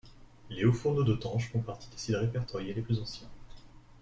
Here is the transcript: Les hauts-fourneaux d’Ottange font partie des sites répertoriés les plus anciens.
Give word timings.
Les 0.49 0.65
hauts-fourneaux 0.65 1.03
d’Ottange 1.03 1.51
font 1.51 1.59
partie 1.61 1.87
des 1.91 1.97
sites 1.97 2.15
répertoriés 2.15 2.73
les 2.73 2.81
plus 2.81 2.99
anciens. 2.99 3.29